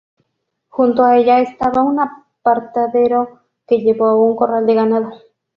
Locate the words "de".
4.65-4.73